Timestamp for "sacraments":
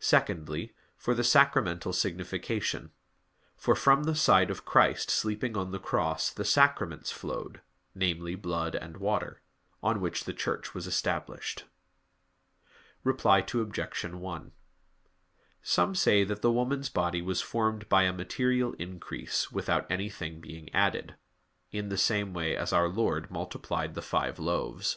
6.44-7.12